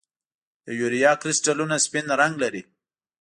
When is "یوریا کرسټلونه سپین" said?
0.79-2.05